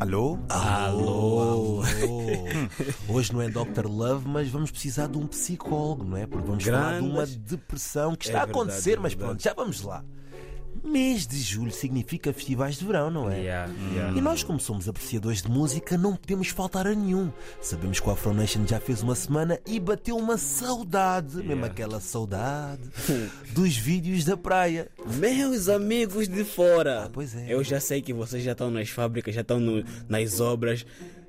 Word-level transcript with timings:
Alô? 0.00 0.38
Alô? 0.48 1.80
Alô? 1.82 1.82
Hoje 3.08 3.32
não 3.32 3.40
é 3.40 3.48
Dr. 3.48 3.86
Love, 3.86 4.28
mas 4.28 4.48
vamos 4.48 4.70
precisar 4.70 5.06
de 5.08 5.16
um 5.16 5.26
psicólogo, 5.26 6.04
não 6.04 6.16
é? 6.16 6.26
Porque 6.26 6.46
vamos 6.46 6.64
falar 6.64 7.00
de 7.00 7.06
uma 7.06 7.14
Grandes. 7.24 7.36
depressão 7.36 8.14
que 8.14 8.26
É 8.26 8.30
está 8.30 8.42
a 8.42 8.44
verdade, 8.44 8.60
acontecer, 8.68 8.92
é 8.98 9.00
mas 9.00 9.14
pronto, 9.14 9.42
já 9.42 9.54
vamos 9.54 9.80
lá. 9.82 10.04
Mês 10.86 11.26
de 11.26 11.38
julho 11.38 11.70
significa 11.72 12.32
festivais 12.32 12.76
de 12.78 12.84
verão, 12.86 13.10
não 13.10 13.30
é? 13.30 13.38
Yeah, 13.40 13.72
yeah. 13.92 14.16
E 14.16 14.20
nós, 14.20 14.42
como 14.42 14.58
somos 14.60 14.88
apreciadores 14.88 15.42
de 15.42 15.50
música, 15.50 15.98
não 15.98 16.14
podemos 16.16 16.48
faltar 16.48 16.86
a 16.86 16.94
nenhum. 16.94 17.30
Sabemos 17.60 18.00
que 18.00 18.08
o 18.08 18.12
Afro 18.12 18.32
Nation 18.32 18.66
já 18.66 18.78
fez 18.80 19.02
uma 19.02 19.14
semana 19.14 19.58
e 19.66 19.78
bateu 19.80 20.16
uma 20.16 20.38
saudade, 20.38 21.36
mesmo 21.36 21.50
Yeah. 21.52 21.66
aquela 21.66 22.00
saudade, 22.00 22.82
dos 23.52 23.76
vídeos 23.76 24.24
da 24.24 24.36
praia. 24.36 24.88
Meus 25.18 25.68
amigos 25.68 26.28
de 26.28 26.44
fora, 26.44 27.04
Ah, 27.04 27.10
pois 27.12 27.34
é. 27.34 27.46
eu 27.52 27.62
já 27.64 27.80
sei 27.80 28.00
que 28.00 28.12
vocês 28.12 28.42
já 28.42 28.52
estão 28.52 28.70
nas 28.70 28.88
fábricas, 28.88 29.34
já 29.34 29.40
estão 29.42 29.58
no- 29.60 29.84
nas 30.08 30.40
obras 30.40 30.86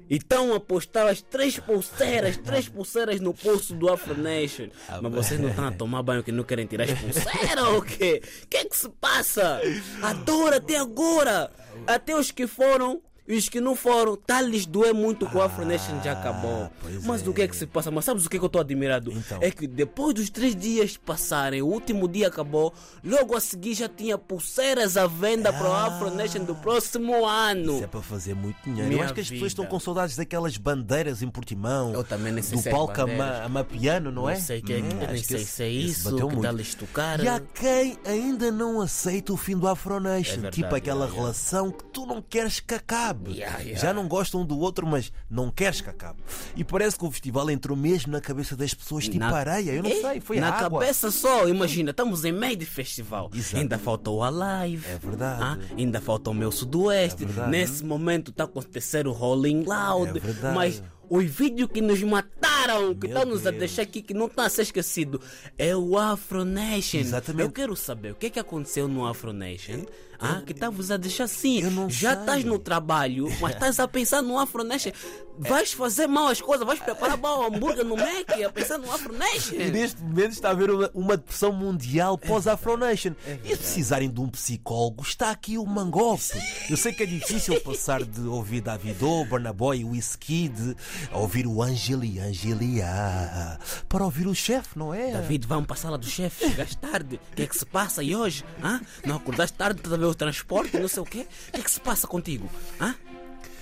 e 0.10 0.16
estão 0.18 0.54
a 0.54 0.60
postar 0.60 1.08
as 1.08 1.22
três 1.22 1.60
pulseiras, 1.60 2.38
três 2.38 2.68
pulseiras 2.68 3.20
no 3.20 3.34
pulso 3.34 3.74
do 3.74 3.90
Afro 3.92 4.18
Nation. 4.18 4.70
Ah, 4.88 5.00
Mas 5.02 5.12
vocês 5.14 5.40
não 5.40 5.50
estão 5.50 5.68
a 5.68 5.72
tomar 5.74 6.02
banho 6.04 6.24
que 6.24 6.32
não 6.32 6.44
querem 6.44 6.66
tirar 6.66 6.86
as 6.86 6.94
pulseiras 7.00 7.64
ou 7.66 7.78
o 7.80 7.82
quê? 7.82 8.22
O 8.44 8.48
que 8.48 8.58
é 8.58 8.66
que 8.66 8.78
se 8.78 8.90
passa? 8.90 9.62
Adora 10.02 10.58
até 10.58 10.78
agora! 10.78 11.52
Até 11.86 12.16
os 12.18 12.32
que 12.32 12.48
foram 12.48 13.02
e 13.28 13.36
os 13.36 13.50
que 13.50 13.60
não 13.60 13.76
foram, 13.76 14.16
tá 14.16 14.42
lhes 14.42 14.66
doer 14.66 14.94
muito 14.94 15.28
que 15.30 15.36
o 15.38 15.42
Afro 15.42 15.66
Nation 15.66 16.02
já 16.04 16.14
acabou. 16.14 16.70
Mas 17.04 17.26
o 17.28 17.34
que 17.34 17.42
é 17.42 17.48
que 17.48 17.56
se 17.56 17.66
passa? 17.68 17.92
Mas 17.92 18.06
sabes 18.06 18.26
o 18.26 18.30
que, 18.30 18.38
é 18.38 18.40
que 18.40 18.46
eu 18.46 18.48
estou 18.48 18.62
admirado? 18.62 19.12
Então. 19.12 19.40
É 19.42 19.52
que 19.52 19.68
depois 19.68 20.14
dos 20.14 20.30
três 20.30 20.56
dias 20.56 20.96
passarem, 20.98 21.62
o 21.62 21.68
último 21.68 22.08
dia 22.08 22.28
acabou, 22.28 22.74
logo 23.04 23.36
a 23.36 23.40
seguir 23.42 23.74
já 23.74 23.90
tinha 23.90 24.18
pulseiras 24.18 24.96
à 24.98 25.08
venda 25.08 25.52
para 25.52 25.68
o 25.70 25.74
Ah. 25.74 25.86
Afro 25.88 26.10
Nation 26.16 26.44
do 26.46 26.56
próximo 26.56 27.26
ano. 27.26 27.76
Isso 27.76 27.84
é 27.84 27.88
para 27.88 28.02
fazer 28.02 28.34
muito 28.34 28.58
dinheiro. 28.64 28.88
Minha 28.88 29.02
eu 29.02 29.06
acho 29.06 29.14
que 29.14 29.22
as 29.22 29.30
pessoas 29.30 29.52
estão 29.52 29.66
com 29.66 29.80
saudades 29.80 30.16
daquelas 30.16 30.56
bandeiras 30.58 31.22
em 31.22 31.28
Portimão. 31.30 31.94
Eu 31.94 32.04
também 32.04 32.32
nem 32.32 32.42
sei 32.44 32.58
Do 32.62 32.68
é 32.68 32.72
palco 32.72 32.92
a, 32.94 32.96
bandeiras. 33.06 33.18
ma- 33.40 33.44
a 33.44 33.50
mapiano, 33.50 34.12
não 34.12 34.30
é? 34.30 34.36
Não 34.36 34.42
sei 34.42 34.62
que 34.62 34.74
é, 34.74 34.78
Hum, 34.78 34.82
nem 35.12 35.22
que 35.22 35.28
sei 35.28 35.38
esse- 35.38 35.46
se 35.52 35.64
é 35.64 35.70
isso, 35.70 36.04
bateu 36.12 36.28
que 36.30 36.36
muito. 36.36 36.42
dá-lhes 36.48 36.76
tocar. 36.76 37.20
E 37.24 37.28
há 37.28 37.40
quem 37.40 37.98
ainda 38.06 38.52
não 38.52 38.80
aceita 38.82 39.34
o 39.34 39.38
fim 39.38 39.58
do 39.58 39.68
Afro 39.68 40.00
Nation. 40.00 40.32
É 40.32 40.36
verdade, 40.36 40.56
tipo 40.56 40.76
aquela 40.76 41.06
relação 41.08 41.72
que 41.72 41.84
tu 41.86 42.06
não 42.06 42.22
queres 42.22 42.60
que 42.60 42.74
acabe. 42.74 43.17
Yeah, 43.28 43.60
yeah. 43.60 43.80
Já 43.80 43.94
não 43.94 44.08
gostam 44.08 44.42
um 44.42 44.46
do 44.46 44.58
outro, 44.60 44.86
mas 44.88 45.12
não 45.30 45.50
queres 45.52 45.82
que 45.82 45.90
acabe. 45.90 46.20
E 46.56 46.64
parece 46.64 46.98
que 46.98 47.06
o 47.06 47.12
festival 47.12 47.50
entrou 47.50 47.76
mesmo 47.78 48.12
na 48.12 48.22
cabeça 48.22 48.56
das 48.56 48.74
pessoas, 48.74 49.06
tipo 49.06 49.20
Na- 49.20 49.36
areia. 49.36 49.72
Eu 49.72 49.84
não 49.84 49.90
É, 49.90 49.96
sei, 50.02 50.20
foi 50.22 50.40
Na 50.40 50.50
a 50.50 50.60
água. 50.66 50.80
cabeça 50.82 51.10
só, 51.12 51.48
imagina, 51.48 51.92
estamos 51.92 52.24
em 52.26 52.32
meio 52.32 52.56
de 52.56 52.66
festival. 52.66 53.30
Exato. 53.34 53.58
Ainda 53.58 53.78
faltou 53.78 54.24
a 54.24 54.30
live. 54.30 54.86
É 54.88 54.98
verdade. 54.98 55.42
Ah, 55.44 55.58
ainda 55.78 56.00
falta 56.02 56.30
o 56.30 56.34
meu 56.34 56.52
sudoeste. 56.52 57.24
É 57.24 57.28
verdade. 57.28 57.52
Nesse 57.52 57.84
momento 57.84 58.32
está 58.32 58.44
a 58.44 58.48
acontecer 58.48 59.08
o 59.08 59.12
Rolling 59.12 59.64
Loud. 59.64 60.18
É 60.18 60.22
verdade. 60.22 60.56
mas 60.56 60.84
os 61.10 61.24
vídeos 61.26 61.70
que 61.72 61.80
nos 61.82 62.02
mataram, 62.04 62.94
que 62.94 63.08
estão 63.08 63.24
nos 63.26 63.48
a 63.48 63.52
deixar 63.52 63.84
aqui, 63.84 64.02
que 64.02 64.14
não 64.14 64.26
está 64.26 64.46
a 64.46 64.50
ser 64.50 64.64
esquecido, 64.64 65.22
é 65.58 65.76
o 65.76 65.98
Afro 65.98 66.44
Nation. 66.44 66.98
Exatamente. 66.98 67.44
Eu 67.46 67.52
quero 67.52 67.76
saber 67.76 68.12
o 68.12 68.16
que 68.16 68.26
é 68.26 68.30
que 68.30 68.40
aconteceu 68.40 68.88
no 68.90 69.06
Afro 69.08 69.32
Nation. 69.32 69.86
Ah, 70.20 70.42
que 70.46 70.52
está-vos 70.52 70.92
a 70.92 70.98
deixar 70.98 71.26
assim. 71.26 71.62
Já 71.90 72.14
estás 72.14 72.44
no 72.44 72.58
trabalho, 72.58 73.28
mas 73.40 73.54
estás 73.54 73.80
a 73.80 73.88
pensar 73.88 74.22
no 74.22 74.38
Afro 74.40 74.64
Nation. 74.64 74.92
Vais 75.40 75.72
fazer 75.72 76.08
mal 76.08 76.28
as 76.28 76.42
coisas, 76.42 76.66
vais 76.66 76.80
preparar 76.80 77.16
mal 77.18 77.42
o 77.42 77.46
hambúrguer 77.46 77.86
no 77.86 77.96
Mac 77.96 78.28
a 78.44 78.50
pensar 78.52 78.80
no 78.80 78.92
Afro 78.92 79.14
Nation. 79.14 79.56
E 79.56 79.70
neste 79.70 80.02
momento 80.02 80.32
está 80.32 80.48
a 80.50 80.52
haver 80.52 80.72
uma, 80.72 80.90
uma 80.96 81.18
depressão 81.18 81.52
mundial 81.52 82.18
pós-Afro 82.18 82.76
Nation. 82.76 83.14
e 83.44 83.50
se 83.50 83.58
precisarem 83.58 84.10
de 84.10 84.20
um 84.20 84.28
psicólogo, 84.30 85.04
está 85.04 85.30
aqui 85.30 85.58
o 85.58 85.66
Mangope. 85.66 86.24
Eu 86.70 86.76
sei 86.78 86.92
que 86.92 87.04
é 87.04 87.06
difícil 87.06 87.62
passar 87.62 88.04
de 88.04 88.22
ouvir 88.22 88.62
Davido, 88.62 89.26
Burna 89.26 89.54
Boy 89.54 89.82
e 89.82 89.86
Wizkid 89.86 90.76
a 91.12 91.18
ouvir 91.20 91.46
o 91.46 91.62
Angeli 91.62 92.20
Angelia 92.20 93.60
para 93.88 94.04
ouvir 94.04 94.28
o 94.28 94.34
chefe, 94.34 94.78
não 94.78 94.94
é? 94.94 95.12
David, 95.12 95.46
vamos 95.46 95.68
para 95.68 95.76
a 95.76 95.80
sala 95.80 95.98
do 95.98 96.08
chefe, 96.08 96.50
chegaste 96.50 96.78
tarde. 96.78 97.20
O 97.32 97.36
que 97.36 97.44
é 97.44 97.48
que 97.48 97.56
se 97.56 97.66
passa 97.66 98.02
aí 98.02 98.16
hoje? 98.16 98.44
Hã? 98.64 98.82
Não 99.06 99.18
acordaste 99.18 99.56
tarde, 99.56 99.80
estás 99.80 99.94
a 99.94 99.98
ver 99.98 100.06
o 100.10 100.16
transporte, 100.16 100.78
não 100.78 100.88
sei 100.88 101.02
o 101.02 101.06
quê? 101.06 101.28
O 101.50 101.52
que 101.52 101.60
é 101.60 101.64
que 101.64 101.72
se 101.72 101.80
passa 101.80 102.08
contigo? 102.08 102.50
Hã? 102.80 102.96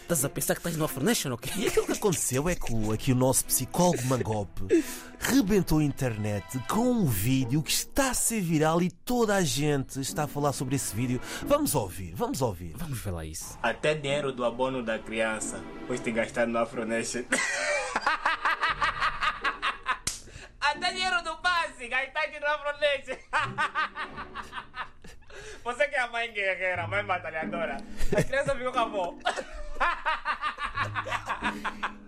Estás 0.05 0.23
a 0.23 0.29
pensar 0.29 0.53
que 0.53 0.59
estás 0.59 0.77
no 0.77 0.85
Afro 0.85 1.03
Nation 1.03 1.31
ou 1.31 1.37
quê? 1.37 1.49
E 1.57 1.67
aquilo 1.67 1.87
que 1.87 1.93
aconteceu 1.93 2.47
é 2.47 2.53
que 2.53 2.71
o, 2.71 2.91
aqui 2.91 3.11
o 3.11 3.15
nosso 3.15 3.43
psicólogo 3.43 4.05
Mangope 4.05 4.85
rebentou 5.19 5.79
a 5.79 5.83
internet 5.83 6.59
com 6.69 6.91
um 6.91 7.05
vídeo 7.07 7.63
que 7.63 7.71
está 7.71 8.11
a 8.11 8.13
ser 8.13 8.39
viral 8.39 8.83
e 8.83 8.91
toda 8.91 9.33
a 9.33 9.41
gente 9.41 9.99
está 9.99 10.25
a 10.25 10.27
falar 10.27 10.53
sobre 10.53 10.75
esse 10.75 10.95
vídeo. 10.95 11.19
Vamos 11.47 11.73
ouvir, 11.73 12.13
vamos 12.13 12.39
ouvir. 12.43 12.75
Vamos 12.77 12.99
ver 12.99 13.09
lá 13.09 13.25
isso. 13.25 13.57
Até 13.63 13.95
dinheiro 13.95 14.31
do 14.31 14.45
abono 14.45 14.83
da 14.83 14.99
criança. 14.99 15.59
Pois 15.87 15.99
tem 15.99 16.13
gastado 16.13 16.49
no 16.49 16.59
Afro 16.59 16.85
Nation. 16.85 17.23
Até 20.61 20.93
dinheiro 20.93 21.23
do 21.23 21.35
passe, 21.37 21.87
gastado 21.87 22.39
no 22.39 22.45
Afro 22.45 22.79
Nation. 22.79 23.17
Você 25.63 25.87
que 25.87 25.95
é 25.95 25.99
a 25.99 26.07
mãe 26.07 26.31
guerreira, 26.31 26.83
a 26.83 26.87
mãe 26.87 27.03
batalhadora. 27.03 27.77
A 28.15 28.23
criança 28.23 28.55
ficou 28.55 28.71
com 28.71 28.79
a 28.79 28.81
avó. 28.81 29.15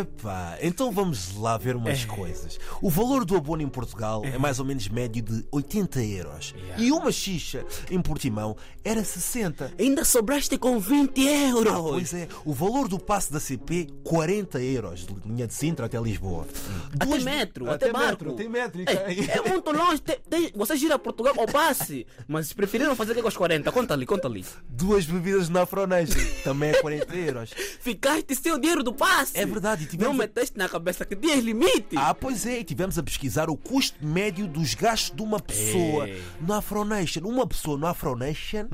Epá, 0.00 0.58
então 0.60 0.90
vamos 0.90 1.36
lá 1.36 1.56
ver 1.56 1.76
umas 1.76 2.04
coisas. 2.04 2.58
O 2.80 2.90
valor 2.90 3.24
do 3.24 3.36
abono 3.36 3.62
em 3.62 3.68
Portugal 3.68 4.22
é 4.24 4.38
mais 4.38 4.58
ou 4.58 4.64
menos 4.64 4.88
médio 4.88 5.22
de 5.22 5.44
80 5.50 6.02
euros. 6.02 6.54
Yeah. 6.56 6.82
E 6.82 6.92
uma 6.92 7.12
xixa 7.12 7.64
em 7.90 8.00
Portimão 8.00 8.56
era 8.84 9.02
60. 9.04 9.72
Ainda 9.78 10.04
sobraste 10.04 10.56
com 10.58 10.78
20 10.78 11.18
euros. 11.26 11.72
Ah, 11.72 11.80
pois 11.82 12.14
é, 12.14 12.28
o 12.44 12.52
valor 12.52 12.88
do 12.88 12.98
passe 12.98 13.32
da 13.32 13.40
CP, 13.40 13.88
40 14.04 14.60
euros, 14.60 15.06
de 15.06 15.14
linha 15.24 15.46
de 15.46 15.54
Sintra 15.54 15.86
até 15.86 15.98
Lisboa. 16.00 16.46
Até 16.94 17.06
Duas- 17.06 17.22
metro, 17.24 17.70
até, 17.70 17.92
barco. 17.92 18.24
metro, 18.24 18.50
metro. 18.50 18.80
Ei, 18.80 19.28
é 19.30 19.48
muito 19.48 19.70
longe. 19.72 20.00
Tem, 20.00 20.18
tem, 20.28 20.52
você 20.54 20.76
gira 20.76 20.98
Portugal 20.98 21.34
ao 21.38 21.46
passe. 21.46 22.06
Mas 22.26 22.52
preferiram 22.52 22.94
fazer 22.96 23.14
que 23.14 23.22
com 23.22 23.28
os 23.28 23.36
40. 23.36 23.70
Conta 23.72 23.94
ali, 23.94 24.06
conta 24.06 24.28
ali. 24.28 24.44
Duas 24.68 25.04
bebidas 25.06 25.48
na 25.48 25.62
Afronation, 25.62 26.18
também 26.44 26.70
é 26.70 26.80
40 26.80 27.14
euros. 27.16 27.50
Ficaste 27.80 28.34
sem 28.34 28.52
o 28.56 28.60
dinheiro 28.60 28.82
do 28.82 28.92
passe. 28.92 29.32
É 29.38 29.44
verdade, 29.46 29.84
e 29.84 29.86
tivemos 29.86 30.12
Não 30.12 30.18
meteste 30.18 30.56
na 30.58 30.68
cabeça 30.68 31.04
que 31.04 31.14
tinhas 31.14 31.42
limite. 31.44 31.96
Ah, 31.96 32.14
pois 32.14 32.44
é, 32.46 32.58
e 32.60 32.64
tivemos 32.64 32.98
a 32.98 33.02
pesquisar 33.02 33.48
o 33.48 33.56
custo 33.56 34.04
médio 34.04 34.46
dos 34.46 34.74
gastos 34.74 35.14
de 35.16 35.22
uma 35.22 35.38
pessoa 35.40 36.08
Ei. 36.08 36.22
no 36.40 36.52
Afronation. 36.54 37.20
Uma 37.24 37.46
pessoa 37.46 37.76
no 37.78 37.86
Afronation, 37.86 38.66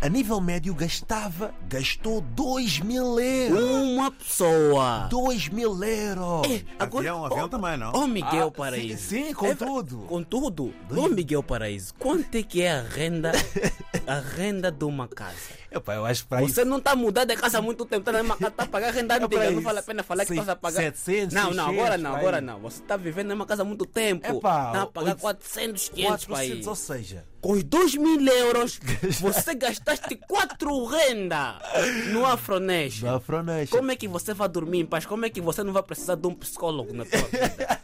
a 0.00 0.08
nível 0.08 0.40
médio, 0.40 0.74
gastava, 0.74 1.54
gastou 1.68 2.20
2 2.20 2.80
mil 2.80 3.18
euros. 3.18 3.64
Uma 3.64 4.10
pessoa. 4.10 5.06
2 5.10 5.48
mil 5.48 5.82
euros. 5.82 6.62
Avião, 6.78 7.24
avião 7.24 7.48
também, 7.48 7.76
não? 7.78 7.92
Oh 7.94 8.06
Miguel 8.06 8.48
Ah, 8.48 8.50
Paraíso. 8.50 9.02
sim, 9.02 9.26
sim, 9.26 9.32
com 9.34 9.46
É 9.46 9.54
tudo. 9.54 9.98
Com 10.00 10.22
tudo. 10.22 10.74
Oh 10.94 11.08
Miguel 11.08 11.42
Paraíso, 11.42 11.94
quanto 11.98 12.34
é 12.36 12.42
que 12.42 12.60
é 12.62 12.72
a 12.72 12.82
renda, 12.82 13.32
a 14.06 14.18
renda 14.20 14.70
de 14.70 14.84
uma 14.84 15.08
casa? 15.08 15.36
Epá, 15.70 15.94
eu 15.94 16.04
acho 16.06 16.26
para 16.26 16.42
isso. 16.42 16.54
Você 16.54 16.64
não 16.64 16.78
está 16.78 16.94
mudando 16.94 17.28
de 17.28 17.36
casa 17.36 17.58
há 17.58 17.62
muito 17.62 17.84
tempo, 17.84 18.00
está 18.02 18.12
na 18.12 18.18
mesma 18.18 18.36
casa, 18.36 18.48
está 18.50 18.62
a 18.62 18.66
pagar 18.66 18.92
renda 18.92 19.14
antiga, 19.16 19.28
para 19.28 19.50
não 19.50 19.62
vale 19.62 19.78
a 19.78 19.82
pena 19.82 20.02
falar 20.02 20.24
que 20.24 20.32
estás 20.32 20.48
a 20.48 20.54
pagar. 20.56 20.82
700, 20.82 21.34
não, 21.34 21.50
não, 21.52 21.64
agora 21.64 21.92
600, 21.96 22.02
não, 22.02 22.14
agora 22.16 22.40
não. 22.40 22.60
Você 22.60 22.80
está 22.82 22.96
vivendo 22.96 23.28
numa 23.30 23.44
casa 23.46 23.62
há 23.62 23.64
muito 23.64 23.84
tempo. 23.86 24.36
Está 24.36 24.82
a 24.82 24.86
pagar 24.86 25.10
oito- 25.10 25.20
400, 25.20 25.88
500 25.88 26.24
para 26.26 26.38
aí. 26.38 26.48
400, 26.48 26.66
ou 26.68 26.74
seja, 26.76 27.24
Com 27.40 27.52
os 27.52 27.64
2 27.64 27.94
mil 27.96 28.20
euros, 28.26 28.78
você 29.20 29.54
gastaste 29.54 30.14
4 30.16 30.84
renda 30.86 31.58
no 32.12 32.24
Afronation. 32.24 33.06
no 33.08 33.14
Afronation. 33.16 33.76
Como 33.76 33.90
é 33.90 33.96
que 33.96 34.06
você 34.06 34.32
vai 34.32 34.48
dormir 34.48 34.80
em 34.80 34.86
paz? 34.86 35.04
Como 35.06 35.24
é 35.26 35.30
que 35.30 35.40
você 35.40 35.62
não 35.64 35.72
vai 35.72 35.82
precisar 35.82 36.14
de 36.14 36.26
um 36.26 36.34
psicólogo 36.34 36.92
na 36.94 37.04
tua 37.04 37.20
vida? 37.22 37.80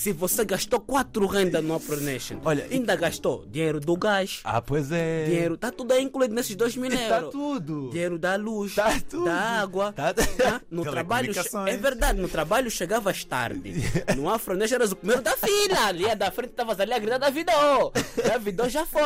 Se 0.00 0.14
você 0.14 0.46
gastou 0.46 0.80
4 0.80 1.26
renda 1.26 1.60
no 1.60 1.74
Afro 1.74 2.00
Nation, 2.00 2.38
Olha, 2.42 2.66
e- 2.70 2.74
ainda 2.76 2.96
gastou 2.96 3.44
dinheiro 3.46 3.78
do 3.78 3.94
gás, 3.98 4.40
Ah, 4.44 4.62
pois 4.62 4.90
é. 4.90 5.26
dinheiro, 5.26 5.58
tá 5.58 5.70
tudo 5.70 5.92
aí 5.92 6.02
incluído 6.02 6.34
nesses 6.34 6.56
2 6.56 6.74
mil 6.74 6.90
euros. 6.90 7.04
Tá 7.10 7.20
tudo. 7.24 7.90
Dinheiro 7.90 8.18
da 8.18 8.34
luz, 8.36 8.74
Tá 8.76 8.98
tudo. 9.10 9.26
da 9.26 9.34
água. 9.34 9.92
Tá- 9.92 10.14
tá? 10.14 10.62
No 10.70 10.84
trabalho, 10.90 11.30
é 11.68 11.76
verdade, 11.76 12.18
no 12.18 12.30
trabalho 12.30 12.70
chegavas 12.70 13.22
tarde. 13.26 13.74
No 14.16 14.30
Afro 14.30 14.56
Nation 14.56 14.76
eras 14.76 14.90
o 14.92 14.96
primeiro 14.96 15.20
da 15.20 15.36
fila. 15.36 15.84
Ali 15.88 16.08
a 16.08 16.14
da 16.14 16.30
frente 16.30 16.52
estavas 16.52 16.80
ali 16.80 16.94
a 16.94 16.98
gritar 16.98 17.18
Davidô. 17.18 17.92
Davidô 18.26 18.70
já 18.70 18.86
foi. 18.86 19.02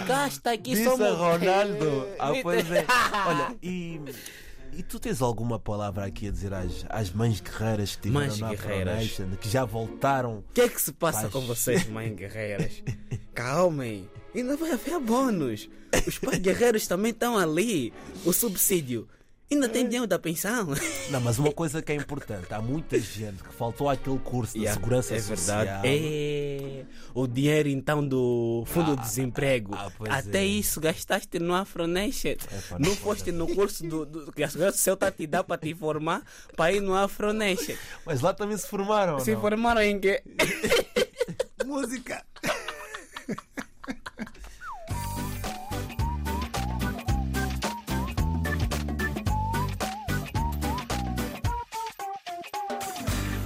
Ficaste 0.00 0.48
aqui 0.48 0.70
Disse 0.70 0.84
somos... 0.84 1.06
Ronaldo. 1.18 2.08
Ah, 2.18 2.32
pois 2.42 2.70
é. 2.70 2.86
Olha, 3.26 3.54
e. 3.62 4.00
E 4.72 4.82
tu 4.82 4.98
tens 4.98 5.20
alguma 5.20 5.58
palavra 5.58 6.06
aqui 6.06 6.28
a 6.28 6.30
dizer 6.30 6.54
às, 6.54 6.84
às 6.88 7.10
mães 7.10 7.40
guerreiras 7.40 7.96
que 7.96 8.02
tiveram 8.02 8.26
Mães 8.26 8.38
na 8.38 8.50
guerreiras. 8.50 9.20
Que 9.40 9.48
já 9.48 9.64
voltaram? 9.64 10.38
O 10.38 10.44
que 10.54 10.60
é 10.60 10.68
que 10.68 10.80
se 10.80 10.92
passa 10.92 11.22
Paz. 11.22 11.32
com 11.32 11.40
vocês, 11.42 11.86
mães 11.88 12.14
guerreiras? 12.14 12.82
Calmem, 13.34 14.08
ainda 14.34 14.56
vai 14.56 14.72
haver 14.72 15.00
bônus. 15.00 15.68
Os 16.06 16.18
pais 16.18 16.38
guerreiros 16.38 16.86
também 16.86 17.10
estão 17.10 17.36
ali. 17.36 17.92
O 18.24 18.32
subsídio. 18.32 19.08
Ainda 19.52 19.68
tem 19.68 19.84
dinheiro 19.84 20.06
da 20.06 20.16
pensão. 20.18 20.68
Não, 21.10 21.20
mas 21.20 21.38
uma 21.38 21.50
coisa 21.52 21.82
que 21.82 21.90
é 21.90 21.96
importante, 21.96 22.46
há 22.54 22.62
muita 22.62 22.98
gente 23.00 23.42
que 23.42 23.52
faltou 23.52 23.88
àquele 23.88 24.18
curso 24.20 24.52
de 24.52 24.60
Yeah, 24.60 24.80
segurança 24.80 25.14
é 25.14 25.20
social. 25.20 25.58
verdade. 25.64 25.88
É 25.88 26.84
o 27.12 27.26
dinheiro 27.26 27.68
então 27.68 28.06
do 28.06 28.62
fundo 28.66 28.94
de 28.96 29.02
desemprego. 29.02 29.74
ah, 29.74 29.90
Até 30.08 30.38
é. 30.42 30.44
isso 30.46 30.80
gastaste 30.80 31.38
no 31.40 31.52
Afronation. 31.54 32.36
Não 32.78 32.90
não 32.90 32.96
foste 32.96 33.32
no 33.32 33.46
curso 33.52 33.82
do, 33.86 34.06
do- 34.06 34.32
que 34.32 34.42
a 34.44 34.48
segurança 34.48 34.76
social 34.76 34.94
está 34.94 35.08
a 35.08 35.10
te 35.12 35.26
dar 35.26 35.42
para 35.42 35.58
te 35.58 35.74
formar 35.74 36.22
para 36.56 36.72
ir 36.72 36.80
no 36.80 36.94
Afronation. 36.94 37.74
Mas 38.06 38.20
lá 38.20 38.32
também 38.32 38.56
se 38.56 38.68
formaram. 38.68 39.18
Se 39.18 39.32
não? 39.34 39.40
formaram 39.40 39.82
em 39.82 39.98
quê? 39.98 40.22
Música. 41.66 42.24